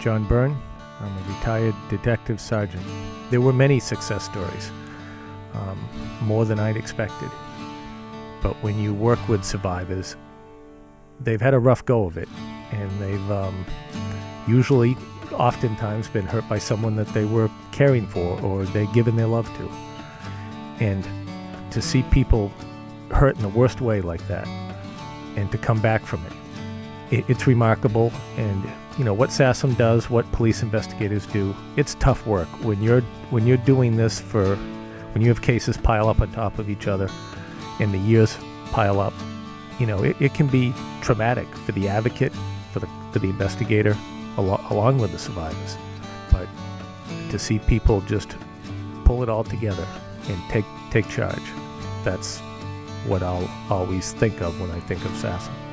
[0.00, 0.56] John Burne.
[1.00, 2.82] I'm a retired detective sergeant.
[3.30, 4.70] There were many success stories,
[5.52, 5.78] um,
[6.22, 7.30] more than I'd expected.
[8.42, 10.16] But when you work with survivors,
[11.20, 12.28] they've had a rough go of it,
[12.72, 13.64] and they've um,
[14.48, 14.96] usually,
[15.32, 19.46] oftentimes, been hurt by someone that they were caring for or they've given their love
[19.58, 19.70] to.
[20.82, 21.06] And
[21.72, 22.50] to see people
[23.10, 24.48] hurt in the worst way like that,
[25.36, 28.12] and to come back from it, it it's remarkable.
[28.38, 28.64] And
[29.00, 31.56] you know what SASM does, what police investigators do.
[31.78, 34.56] It's tough work when you're when you're doing this for
[35.14, 37.08] when you have cases pile up on top of each other,
[37.80, 38.36] and the years
[38.72, 39.14] pile up.
[39.78, 42.34] You know, it, it can be traumatic for the advocate,
[42.72, 43.96] for the for the investigator,
[44.36, 45.78] al- along with the survivors.
[46.30, 46.46] But
[47.30, 48.36] to see people just
[49.06, 49.86] pull it all together
[50.28, 51.46] and take take charge,
[52.04, 52.40] that's
[53.06, 55.69] what I'll always think of when I think of SASM.